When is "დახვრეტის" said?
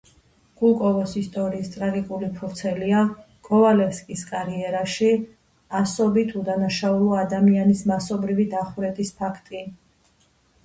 8.55-9.13